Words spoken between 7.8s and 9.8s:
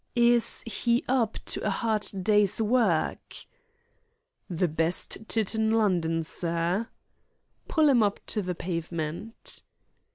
him up to the pavement."